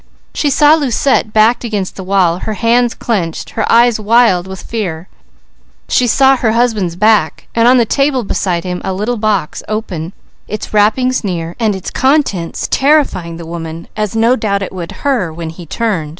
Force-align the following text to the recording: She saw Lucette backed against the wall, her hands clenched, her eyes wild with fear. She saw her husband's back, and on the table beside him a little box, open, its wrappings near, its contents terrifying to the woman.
She 0.33 0.49
saw 0.49 0.73
Lucette 0.73 1.31
backed 1.31 1.63
against 1.63 1.95
the 1.95 2.03
wall, 2.03 2.39
her 2.39 2.55
hands 2.55 2.95
clenched, 2.95 3.51
her 3.51 3.71
eyes 3.71 3.99
wild 3.99 4.47
with 4.47 4.63
fear. 4.63 5.07
She 5.87 6.07
saw 6.07 6.37
her 6.37 6.53
husband's 6.53 6.95
back, 6.95 7.45
and 7.53 7.67
on 7.67 7.77
the 7.77 7.85
table 7.85 8.23
beside 8.23 8.63
him 8.63 8.81
a 8.83 8.93
little 8.93 9.17
box, 9.17 9.61
open, 9.67 10.13
its 10.47 10.73
wrappings 10.73 11.23
near, 11.23 11.55
its 11.59 11.91
contents 11.91 12.67
terrifying 12.71 13.37
to 13.37 13.43
the 13.43 13.47
woman. 13.47 13.87